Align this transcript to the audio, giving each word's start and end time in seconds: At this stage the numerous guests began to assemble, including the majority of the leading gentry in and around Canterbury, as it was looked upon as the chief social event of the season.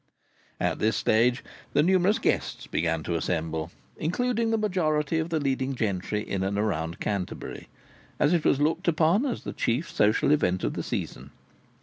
At 0.59 0.79
this 0.79 0.95
stage 0.97 1.43
the 1.73 1.83
numerous 1.83 2.17
guests 2.17 2.65
began 2.65 3.03
to 3.03 3.13
assemble, 3.13 3.69
including 3.97 4.49
the 4.49 4.57
majority 4.57 5.19
of 5.19 5.29
the 5.29 5.39
leading 5.39 5.75
gentry 5.75 6.23
in 6.27 6.41
and 6.41 6.57
around 6.57 6.99
Canterbury, 6.99 7.69
as 8.19 8.33
it 8.33 8.43
was 8.43 8.59
looked 8.59 8.87
upon 8.87 9.27
as 9.27 9.43
the 9.43 9.53
chief 9.53 9.91
social 9.91 10.31
event 10.31 10.63
of 10.63 10.73
the 10.73 10.81
season. 10.81 11.29